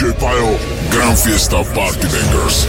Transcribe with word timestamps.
DJ 0.00 0.14
gran 0.92 1.14
fiesta 1.14 1.62
Party 1.74 2.06
Bangers. 2.06 2.66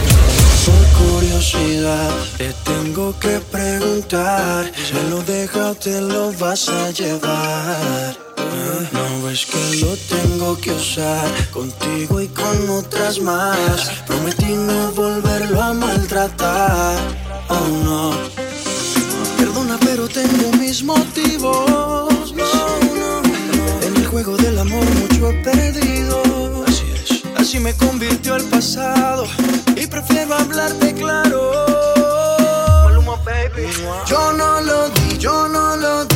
Por 0.66 0.84
curiosidad, 1.00 2.10
te 2.36 2.52
tengo 2.62 3.18
que 3.18 3.40
preguntar. 3.50 4.70
Me 4.92 5.08
lo 5.08 5.22
deja 5.22 5.70
o 5.70 5.74
te 5.74 5.98
lo 6.02 6.30
vas 6.34 6.68
a 6.68 6.90
llevar. 6.90 8.18
No 8.92 9.30
es 9.30 9.46
que 9.46 9.76
lo 9.76 9.96
tengo 9.96 10.58
que 10.58 10.72
usar 10.72 11.26
contigo 11.50 12.20
y 12.20 12.28
con 12.28 12.68
otras 12.68 13.18
más. 13.18 13.90
Prometí 14.06 14.52
no 14.52 14.92
volverlo 14.92 15.62
a 15.62 15.72
maltratar. 15.72 16.98
Oh 17.48 17.68
no. 17.82 18.12
Perdona, 19.38 19.78
pero 19.80 20.06
tengo 20.06 20.52
mis 20.58 20.82
motivos. 20.84 22.34
No, 22.34 22.52
no, 23.00 23.22
no. 23.22 23.86
En 23.86 23.96
el 23.96 24.06
juego 24.06 24.36
del 24.36 24.58
amor 24.58 24.84
mucho 24.84 25.30
he 25.30 25.34
perdido 25.42 25.82
y 27.54 27.60
me 27.60 27.74
convirtió 27.74 28.34
al 28.34 28.44
pasado. 28.44 29.26
Y 29.76 29.86
prefiero 29.86 30.34
hablarte 30.34 30.94
claro. 30.94 31.52
Yo 34.06 34.32
no 34.32 34.60
lo 34.60 34.88
di, 34.88 35.18
yo 35.18 35.48
no 35.48 35.76
lo 35.76 36.04
di. 36.04 36.11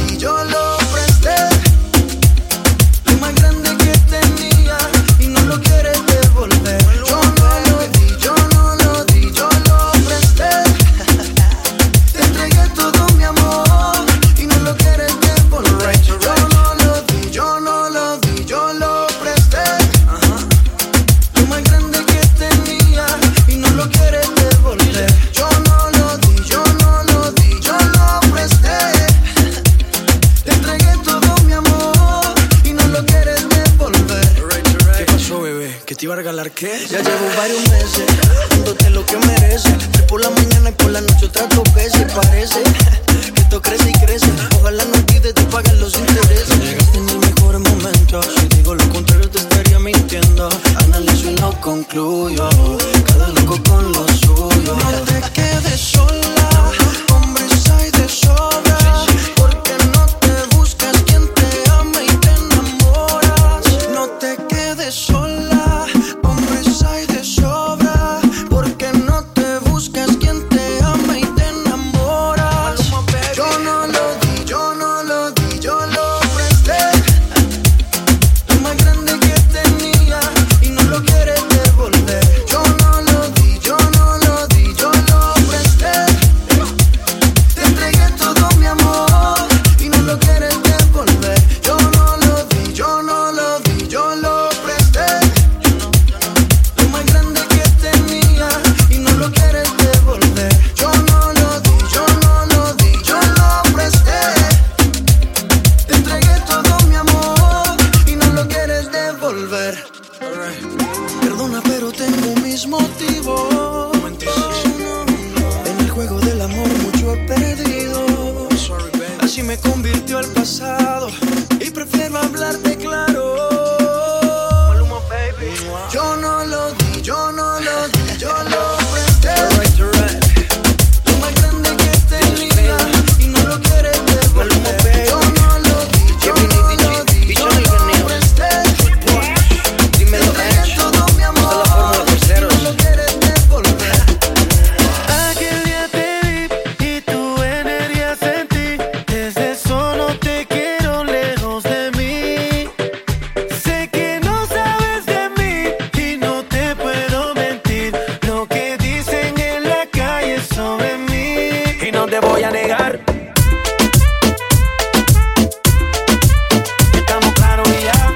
Estamos 166.95 167.33
claros 167.35 167.69
ya. 167.83 168.13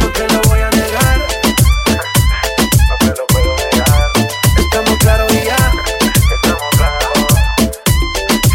No 0.00 0.06
te 0.12 0.28
lo 0.32 0.40
voy 0.48 0.60
a 0.60 0.70
negar. 0.70 1.18
No 2.88 2.96
te 2.98 3.06
lo 3.08 3.26
puedo 3.26 3.54
negar. 3.70 4.12
Estamos 4.56 4.96
claros 4.98 5.32
ya. 5.32 5.72
Estamos 6.34 6.70
claros. 6.70 7.18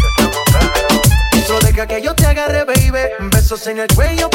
Estamos 0.08 0.42
claros. 0.46 1.00
Eso 1.34 1.60
deja 1.60 1.86
que 1.86 2.02
yo 2.02 2.14
te 2.16 2.26
agarre, 2.26 2.64
baby. 2.64 3.30
Besos 3.30 3.64
en 3.68 3.78
el 3.78 3.86
cuello 3.94 4.28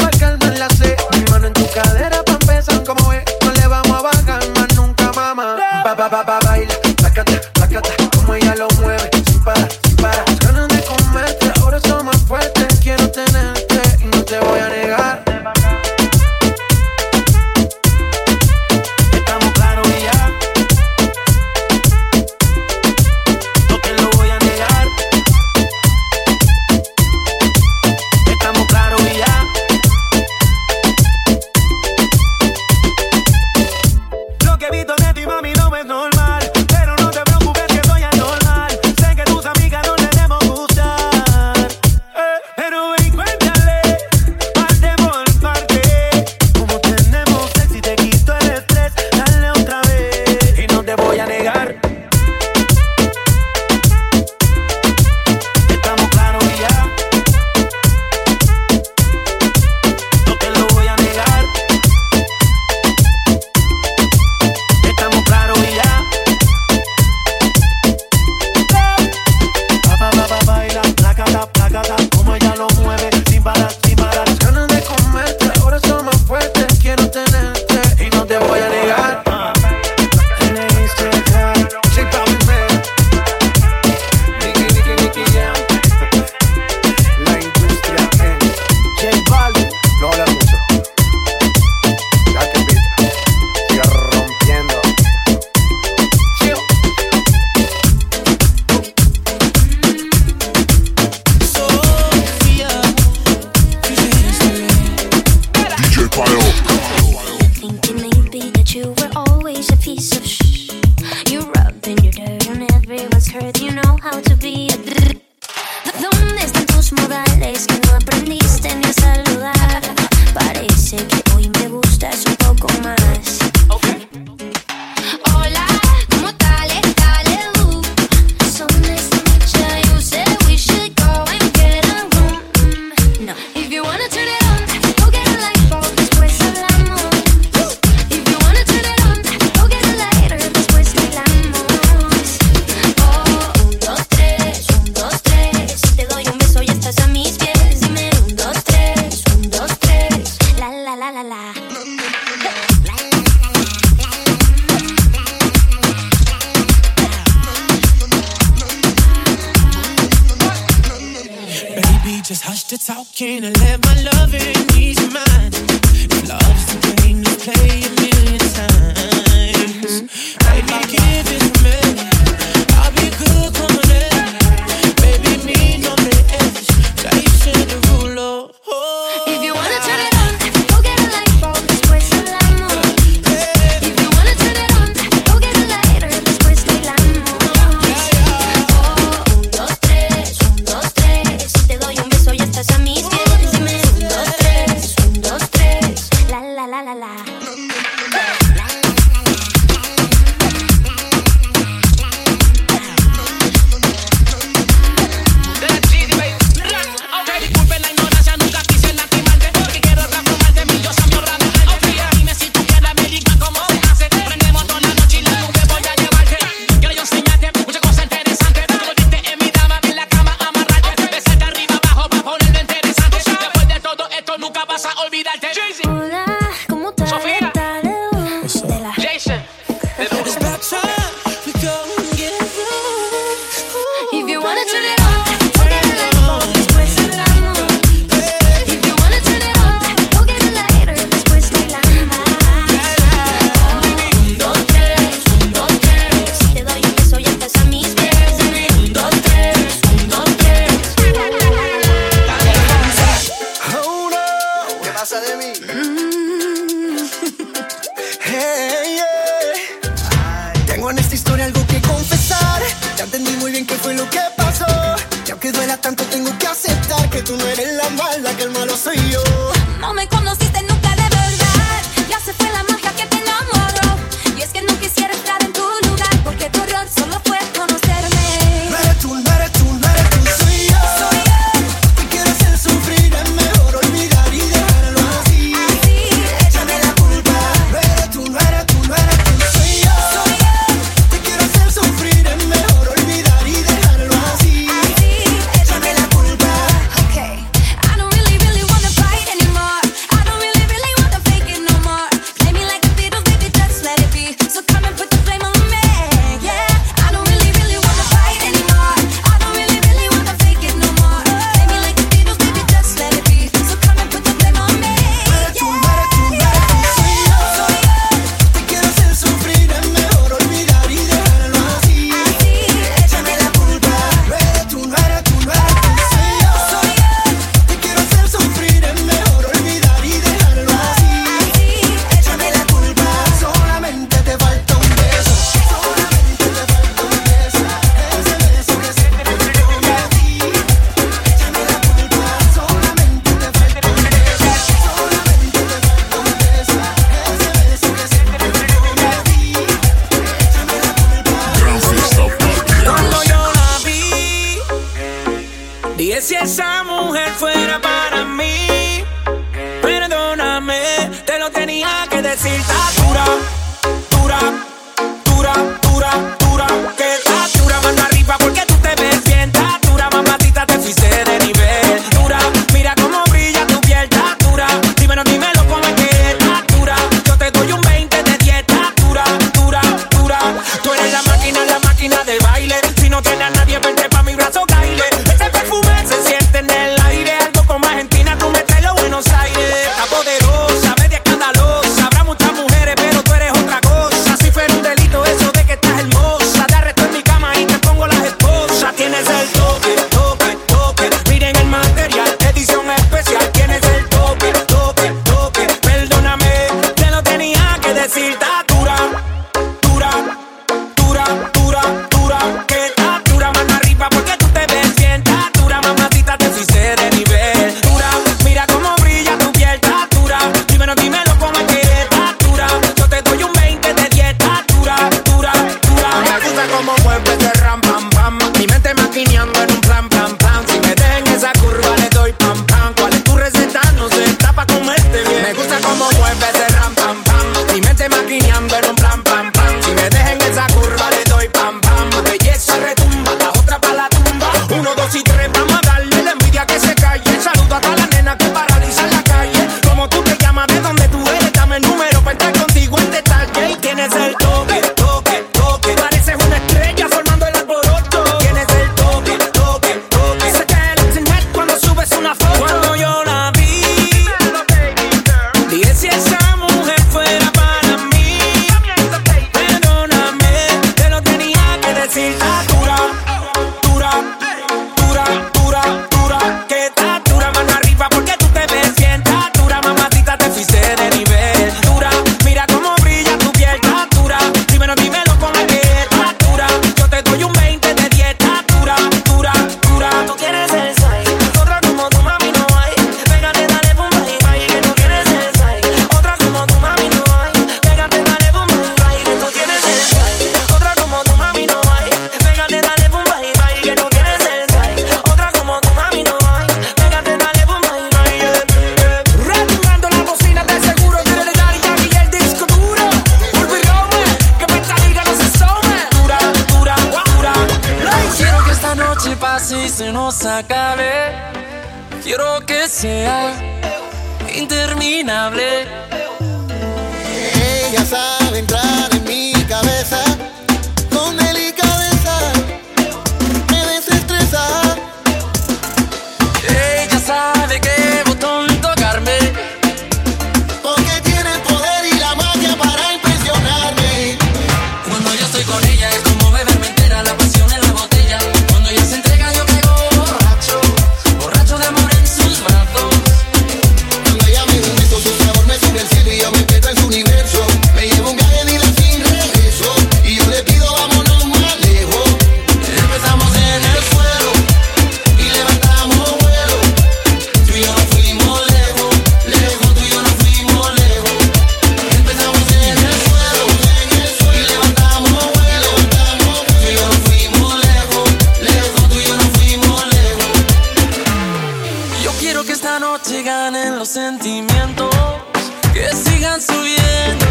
que 585.92 586.08
sigan 586.14 586.60
subiendo, 586.60 587.46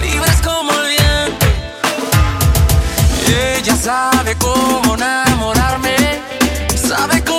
libres 0.00 0.40
como 0.42 0.70
el 0.72 0.88
viento. 0.88 1.46
Ella 3.26 3.76
sabe 3.76 4.36
cómo 4.38 4.94
enamorarme, 4.94 5.96
sabe 6.76 7.22
cómo 7.22 7.29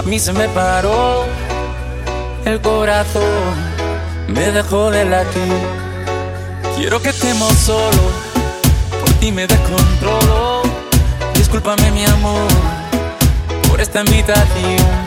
A 0.00 0.02
mí 0.02 0.18
se 0.18 0.32
me 0.32 0.48
paró 0.48 1.26
el 2.46 2.58
corazón, 2.62 3.22
me 4.28 4.50
dejó 4.50 4.90
de 4.90 5.04
latir. 5.04 5.58
Quiero 6.74 7.02
que 7.02 7.10
estemos 7.10 7.52
solos, 7.52 8.12
por 8.98 9.10
ti 9.20 9.30
me 9.30 9.46
descontrolo. 9.46 10.62
Discúlpame 11.34 11.90
mi 11.90 12.06
amor 12.06 12.48
por 13.68 13.78
esta 13.78 14.00
invitación. 14.00 14.99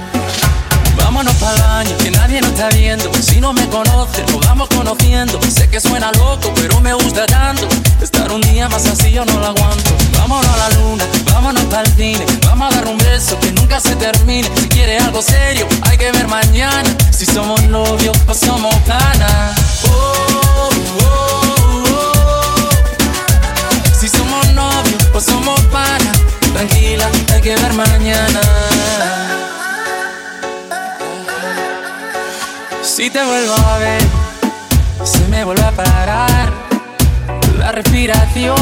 Vámonos 1.13 1.35
para 1.35 1.53
el 1.53 1.61
baño, 1.61 1.97
que 1.99 2.09
nadie 2.09 2.41
nos 2.41 2.49
está 2.53 2.69
viendo. 2.69 3.11
Si 3.21 3.39
no 3.39 3.53
me 3.53 3.69
conoces, 3.69 4.25
nos 4.31 4.43
vamos 4.47 4.67
conociendo. 4.69 5.39
Sé 5.43 5.69
que 5.69 5.79
suena 5.79 6.11
loco, 6.13 6.51
pero 6.55 6.81
me 6.81 6.91
gusta 6.95 7.27
tanto. 7.27 7.67
Estar 8.01 8.31
un 8.31 8.41
día 8.41 8.67
más 8.67 8.87
así 8.87 9.11
yo 9.11 9.23
no 9.23 9.37
lo 9.37 9.45
aguanto. 9.45 9.91
Vámonos 10.17 10.47
a 10.47 10.57
la 10.57 10.69
luna, 10.71 11.05
vámonos 11.31 11.65
para 11.65 11.83
el 11.83 11.95
cine. 11.95 12.25
Vamos 12.47 12.73
a 12.73 12.77
dar 12.77 12.87
un 12.87 12.97
beso 12.97 13.39
que 13.39 13.51
nunca 13.51 13.79
se 13.79 13.95
termine. 13.95 14.49
Si 14.55 14.67
quieres 14.69 15.03
algo 15.03 15.21
serio, 15.21 15.67
hay 15.83 15.99
que 15.99 16.11
ver 16.11 16.27
mañana. 16.27 16.89
Si 17.11 17.27
somos 17.27 17.61
novios 17.65 18.17
o 18.27 18.33
somos 18.33 18.73
panas. 18.77 19.55
Oh, 19.87 20.15
oh, 20.49 20.69
oh, 21.83 22.69
si 23.99 24.09
somos 24.09 24.51
novios 24.53 25.09
o 25.13 25.21
somos 25.21 25.61
panas. 25.71 26.17
Tranquila, 26.53 27.07
hay 27.31 27.41
que 27.41 27.55
ver 27.55 27.73
mañana. 27.73 28.41
Si 32.95 33.09
te 33.09 33.25
vuelvo 33.25 33.55
a 33.55 33.79
ver, 33.79 34.03
se 35.03 35.27
me 35.27 35.43
vuelve 35.43 35.63
a 35.63 35.71
parar 35.71 36.53
la 37.57 37.71
respiración 37.71 38.55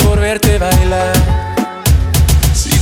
por 0.00 0.18
verte 0.18 0.58
bailar. 0.58 1.41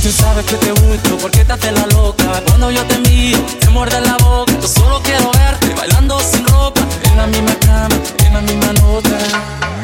Tú 0.01 0.11
sabes 0.11 0.43
que 0.45 0.55
te 0.55 0.71
gusto 0.71 1.15
porque 1.17 1.45
te 1.45 1.53
haces 1.53 1.73
la 1.73 1.85
loca. 1.85 2.41
Cuando 2.47 2.71
yo 2.71 2.83
te 2.85 2.97
miro, 3.07 3.39
te 3.59 3.69
muerde 3.69 4.01
la 4.01 4.17
boca. 4.17 4.51
Yo 4.59 4.67
solo 4.67 4.99
quiero 5.03 5.31
verte 5.31 5.73
bailando 5.75 6.19
sin 6.19 6.43
ropa. 6.47 6.81
En 7.03 7.17
la 7.17 7.27
misma 7.27 7.53
cama, 7.59 7.95
en 8.25 8.33
la 8.33 8.41
misma 8.41 8.73
nota. 8.81 9.17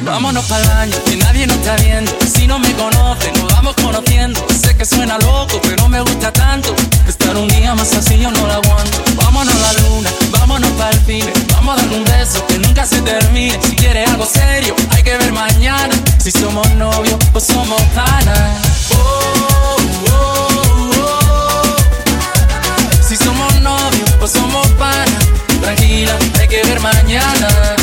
Vámonos 0.02 0.44
para 0.46 0.64
el 0.64 0.70
año, 0.72 0.96
que 1.06 1.18
nadie 1.18 1.46
nos 1.46 1.58
está 1.58 1.76
viendo. 1.76 2.12
Si 2.34 2.48
no 2.48 2.58
me 2.58 2.74
conoces, 2.74 3.32
nos 3.38 3.54
vamos 3.54 3.76
conociendo. 3.76 4.44
Sé 4.60 4.76
que 4.76 4.86
suena 4.86 5.20
loco, 5.20 5.62
pero 5.62 5.88
me 5.88 6.02
gusta 6.02 6.34
tanto. 6.34 6.74
Estar 7.08 7.38
un 7.38 7.48
día 7.50 7.76
más 7.76 7.94
así 7.94 8.18
yo 8.18 8.32
no 8.32 8.48
lo 8.48 8.54
aguanto. 8.54 8.98
Vámonos 9.18 9.54
a 9.54 9.60
la 9.60 9.74
luna, 9.82 10.10
vámonos 10.32 10.72
para 10.72 10.92
el 10.92 11.06
cine. 11.06 11.32
Vamos 11.54 11.78
a 11.78 11.82
dar 11.84 11.94
un 11.94 12.04
beso 12.04 12.46
que 12.48 12.58
nunca 12.58 12.88
se 12.88 13.02
termine. 13.04 13.60
Si 13.62 13.76
quieres 13.76 14.10
algo 14.10 14.26
serio, 14.26 14.76
hay 14.90 15.04
que 15.04 15.16
ver 15.16 15.32
mañana. 15.32 15.94
Si 16.18 16.32
somos 16.32 16.68
novios, 16.72 17.18
pues 17.32 17.46
somos 17.46 17.80
panas. 17.94 18.62
Oh. 18.96 19.57
somos 24.28 24.68
panas. 24.74 25.28
Tranquila, 25.62 26.18
hay 26.40 26.48
que 26.48 26.62
ver 26.64 26.80
mañana 26.80 27.77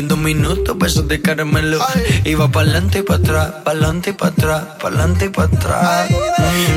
en 0.00 0.08
dos 0.08 0.18
minutos, 0.18 0.76
besos 0.78 1.06
de 1.08 1.20
caramelo. 1.20 1.78
Ay. 1.94 2.22
Iba 2.32 2.48
pa'lante 2.48 3.00
y 3.00 3.02
pa' 3.02 3.16
atrás, 3.16 3.52
pa'lante 3.64 4.10
y 4.10 4.12
pa' 4.14 4.28
atrás, 4.28 4.62
pa'lante 4.80 5.26
y 5.26 5.28
pa' 5.28 5.44
atrás. 5.44 6.10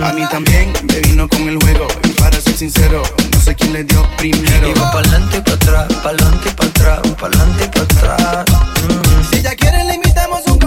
A 0.03 0.13
mí 0.13 0.23
también 0.29 0.73
me 0.83 0.99
vino 0.99 1.27
con 1.29 1.47
el 1.47 1.57
juego, 1.57 1.87
y 2.03 2.09
para 2.09 2.39
ser 2.41 2.55
sincero, 2.55 3.01
no 3.31 3.39
sé 3.39 3.55
quién 3.55 3.73
le 3.73 3.83
dio 3.85 4.05
primero. 4.17 4.69
Iba 4.69 4.91
pa'lante 4.91 5.37
y 5.37 5.41
pa' 5.41 5.53
atrás, 5.53 5.93
pa'lante 6.03 6.49
y 6.49 6.51
pa' 6.51 6.65
atrás, 6.65 6.99
pa'lante 7.19 7.63
y 7.63 7.67
pa' 7.69 7.81
atrás. 7.81 8.45
Si 9.31 9.37
ella 9.37 9.55
quiere, 9.55 9.85
le 9.85 9.95
invitamos 9.95 10.41
un 10.47 10.59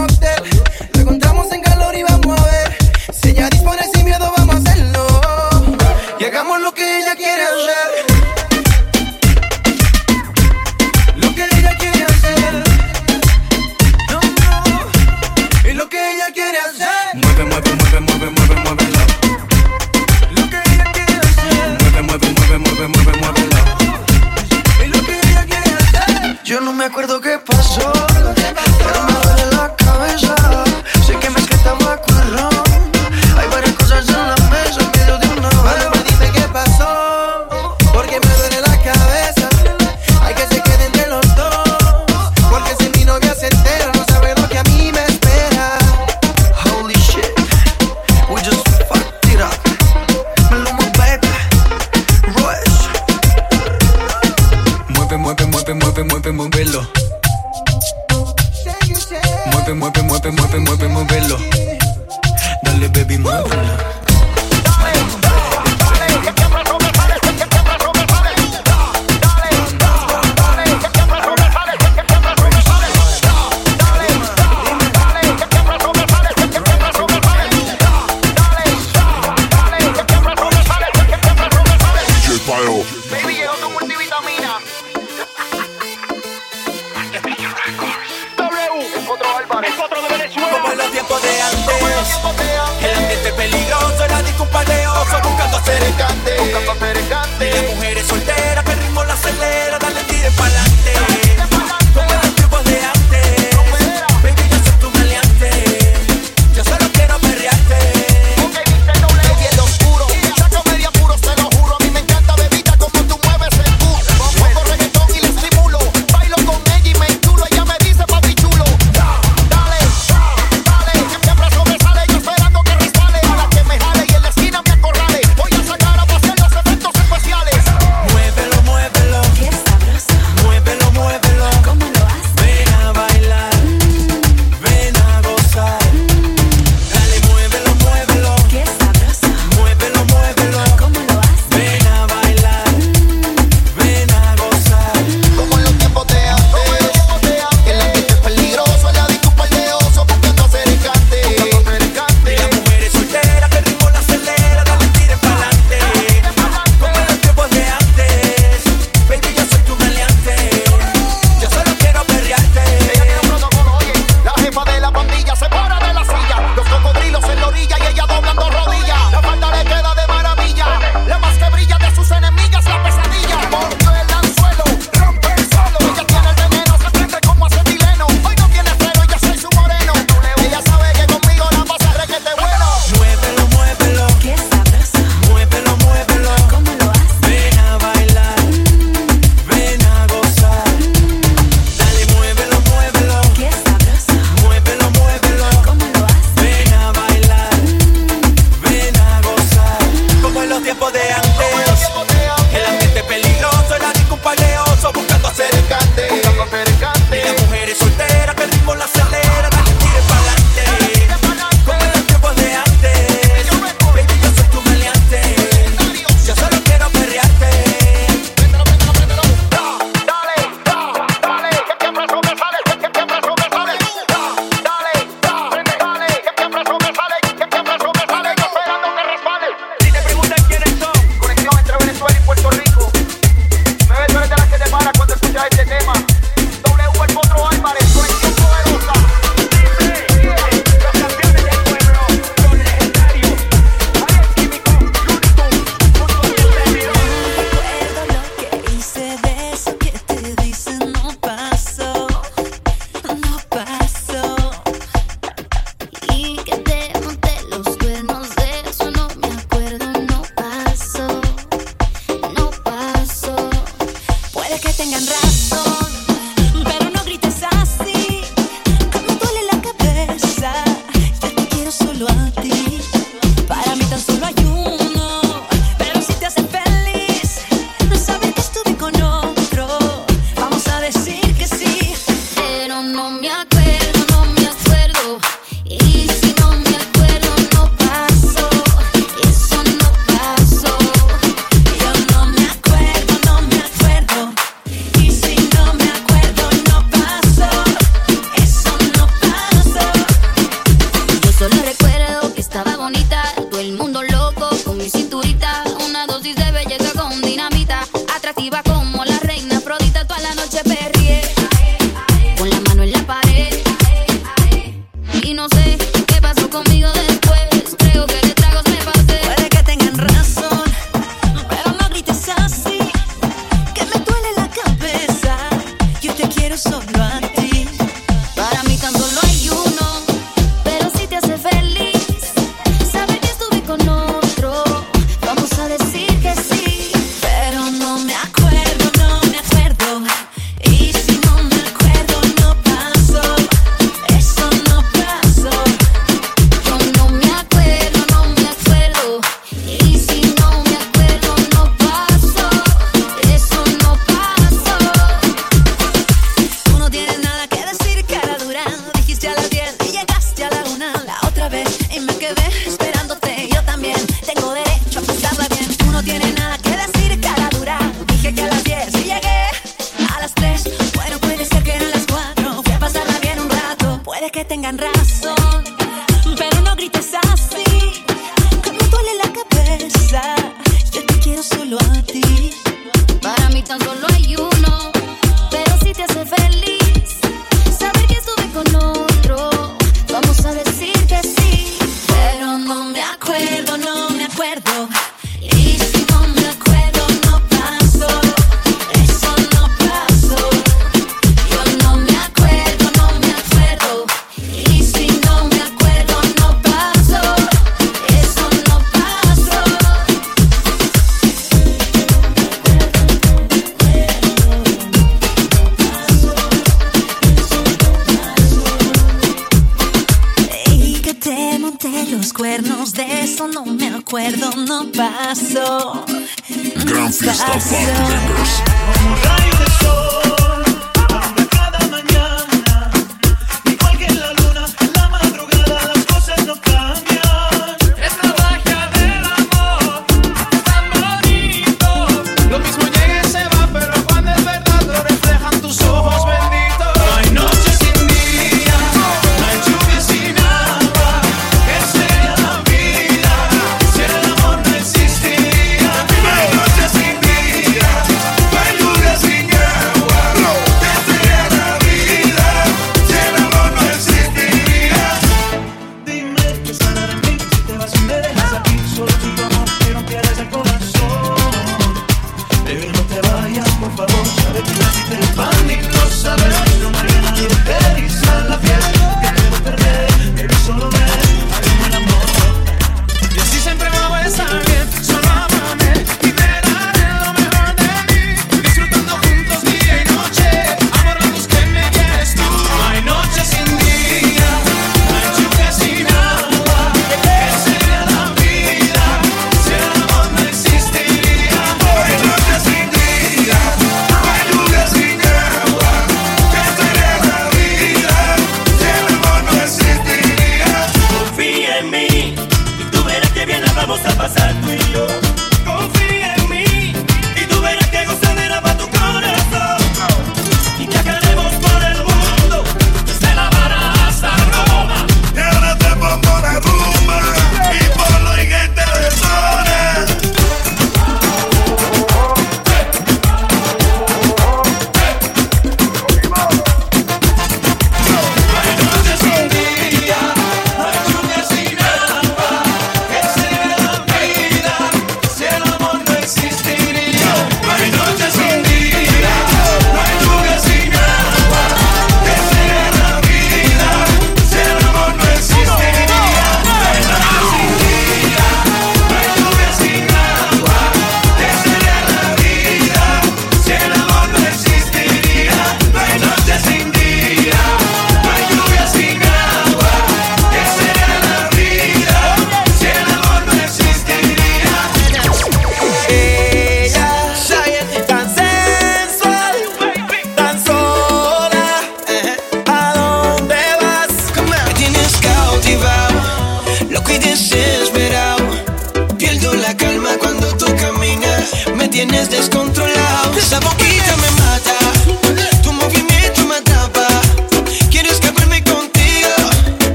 tengan 374.49 374.79
razón, 374.79 375.36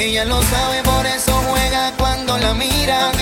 Ella 0.00 0.24
lo 0.24 0.40
sabe, 0.40 0.82
por 0.82 1.04
eso 1.04 1.30
juega 1.50 1.92
cuando 1.98 2.38
la 2.38 2.54
mira. 2.54 3.12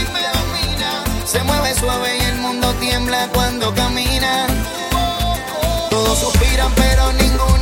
Se 1.25 1.43
mueve 1.43 1.75
suave 1.75 2.17
y 2.17 2.21
el 2.27 2.37
mundo 2.37 2.73
tiembla 2.75 3.29
cuando 3.35 3.75
camina. 3.75 4.47
Todos 5.91 6.19
suspiran, 6.21 6.73
pero 6.77 7.13
ninguno. 7.15 7.58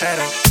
Pero 0.00 0.49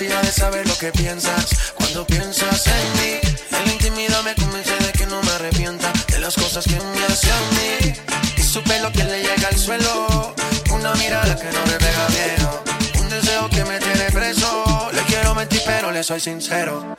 necesidad 0.00 0.22
de 0.22 0.32
saber 0.32 0.66
lo 0.66 0.78
que 0.78 0.90
piensas 0.92 1.74
cuando 1.74 2.06
piensas 2.06 2.66
en 2.68 2.92
mí. 3.00 3.20
En 3.50 3.66
la 3.66 3.72
intimidad 3.72 4.22
me 4.22 4.34
convence 4.34 4.74
de 4.76 4.92
que 4.92 5.06
no 5.06 5.20
me 5.22 5.30
arrepienta 5.32 5.92
de 6.08 6.18
las 6.18 6.34
cosas 6.36 6.64
que 6.64 6.76
me 6.80 7.04
hace 7.04 7.30
a 7.30 7.40
mí. 7.56 7.92
Y 8.38 8.42
su 8.42 8.62
pelo 8.62 8.90
que 8.92 9.04
le 9.04 9.22
llega 9.22 9.48
al 9.48 9.58
suelo, 9.58 10.34
una 10.70 10.94
mirada 10.94 11.36
que 11.36 11.52
no 11.52 11.66
me 11.66 11.72
pega 11.72 12.08
miedo. 12.08 12.64
Un 12.98 13.08
deseo 13.10 13.48
que 13.50 13.62
me 13.64 13.78
tiene 13.78 14.10
preso, 14.10 14.90
le 14.94 15.02
quiero 15.02 15.34
mentir 15.34 15.60
pero 15.66 15.90
le 15.90 16.02
soy 16.02 16.20
sincero. 16.20 16.96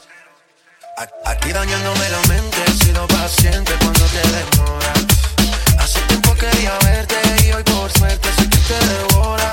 Aquí 1.26 1.52
dañándome 1.52 2.10
la 2.10 2.22
mente, 2.28 2.58
he 2.68 2.86
sido 2.86 3.08
paciente 3.08 3.74
cuando 3.80 4.06
te 4.06 4.22
demoras. 4.38 4.99
Hace 5.80 6.02
tiempo 6.02 6.36
quería 6.36 6.78
verte 6.84 7.16
y 7.47 7.52
hoy 7.52 7.64
por 7.64 7.91
suerte 7.97 8.30
sé 8.38 8.47
que 8.47 8.58
te 8.58 8.78
devora. 8.93 9.49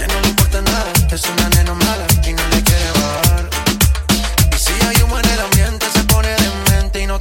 Ya 0.00 0.06
no 0.08 0.20
le 0.22 0.28
importa 0.28 0.60
nada, 0.62 0.92
es 1.12 1.24
una 1.24 1.48
nena 1.50 1.74
más. 1.74 1.87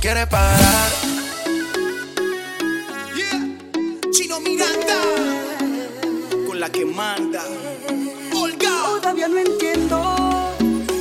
quiere 0.08 0.26
parar. 0.28 0.90
Yeah. 3.14 4.10
Chino 4.12 4.40
Miranda, 4.40 5.00
con 6.48 6.62
la 6.62 6.70
que 6.70 6.86
manda. 6.86 7.44
Todavía 9.02 9.28
no 9.28 9.38
entiendo 9.38 10.56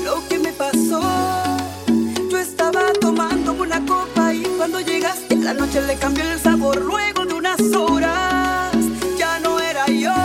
lo 0.04 0.28
que 0.28 0.40
me 0.40 0.52
pasó. 0.52 1.00
Yo 2.30 2.36
estaba 2.36 2.92
tomando 3.00 3.52
una 3.52 3.78
copa 3.86 4.34
y 4.34 4.42
cuando 4.57 4.80
llegaste 4.80 5.36
la 5.36 5.54
noche 5.54 5.82
le 5.82 5.94
cambió 5.96 6.24
el 6.24 6.40
sabor. 6.40 6.82
Luego 6.82 7.26
de 7.26 7.34
unas 7.34 7.61
horas 7.76 8.74
ya 9.16 9.38
no 9.38 9.61
era 9.61 9.86
yo. 9.86 10.16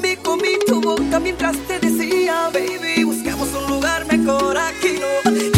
Me 0.00 0.16
comí 0.18 0.58
tu 0.64 0.80
boca 0.80 1.18
mientras 1.18 1.56
te 1.66 1.80
decía, 1.80 2.50
baby, 2.52 3.02
buscamos 3.02 3.48
un 3.52 3.66
lugar 3.68 4.06
mejor 4.06 4.56
aquí. 4.56 5.00
No. 5.00 5.57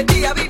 repetía. 0.00 0.49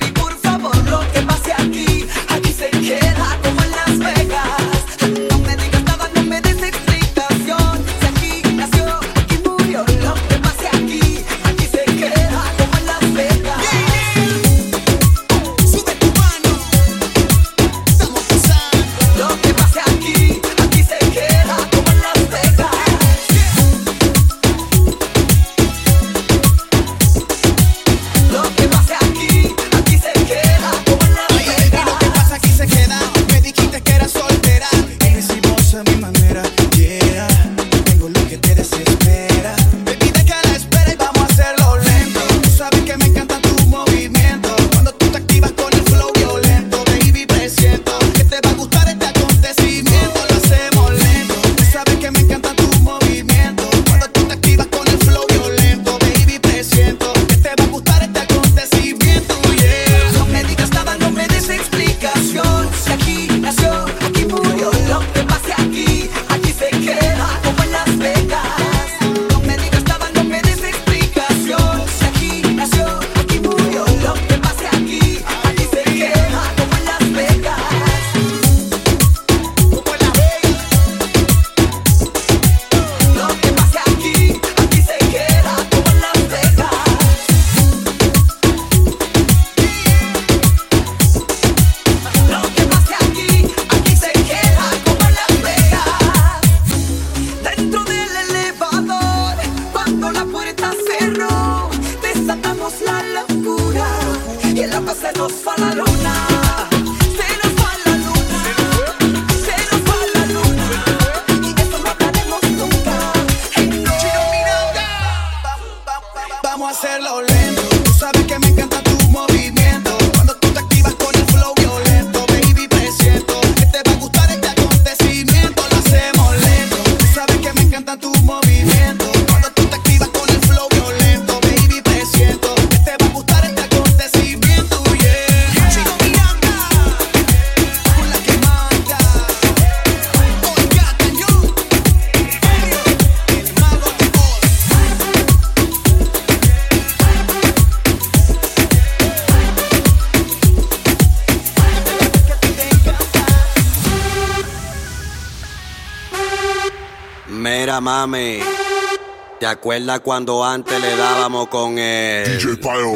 ¿Te 158.01 159.47
acuerdas 159.47 160.01
cuando 160.01 160.43
antes 160.43 160.81
le 160.81 160.97
dábamos 160.97 161.49
con 161.49 161.79
el 161.79 162.39
DJ 162.39 162.57
Pio. 162.57 162.95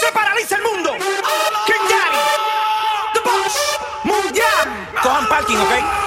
Se 0.00 0.12
paraliza 0.12 0.56
el 0.56 0.62
mundo. 0.64 0.90
King 1.64 1.88
Daddy. 1.88 2.18
The 3.14 3.20
Boss. 3.20 3.78
Mundial. 4.02 4.88
Cojan 5.00 5.28
parking, 5.28 5.56
¿ok? 5.58 5.97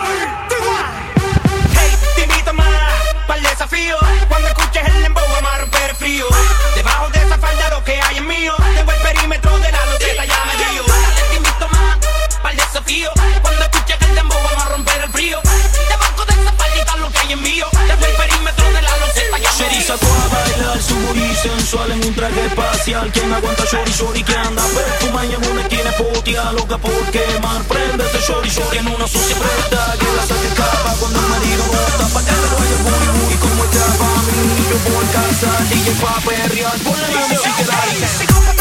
traje 22.21 22.45
espacial. 22.45 23.11
Quien 23.11 23.33
aguanta 23.33 23.63
shorty 23.65 23.91
shorty 23.91 24.23
que 24.23 24.35
anda 24.35 24.61
perfumada 24.63 25.25
en 25.25 25.51
una 25.51 25.61
esquina 25.61 25.91
potia 25.97 26.51
Loca 26.51 26.77
por 26.77 27.03
quemar, 27.09 27.63
prende 27.63 28.05
ese 28.05 28.19
shorty 28.27 28.49
shorty 28.49 28.77
en 28.77 28.87
una 28.87 29.07
sucia 29.07 29.35
preta 29.35 29.95
Que 29.99 30.15
la 30.15 30.25
saque 30.27 30.49
capa 30.55 30.95
cuando 30.99 31.19
el 31.19 31.27
marido 31.27 31.63
no 31.65 31.79
está 31.81 32.05
Pa' 32.13 32.23
que 32.25 32.31
le 32.31 32.47
vaya 32.53 32.77
booty 32.83 33.07
booty 33.17 33.37
como 33.37 33.63
está 33.63 33.85
pa' 34.01 34.21
mí 34.27 34.65
Yo 34.69 34.77
por 34.85 35.05
casa, 35.15 35.49
DJ 35.69 35.91
pa' 36.01 36.21
perrear 36.21 36.77
Ponle 36.85 37.07
la 37.11 37.27
música, 37.27 37.63
dale. 37.65 38.60